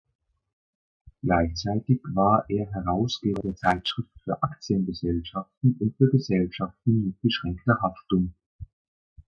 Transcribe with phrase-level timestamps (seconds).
[1.21, 8.33] Gleichzeitig war er Herausgeber der Zeitschrift für Aktiengesellschaften und für Gesellschaften mit beschränkter Haftung.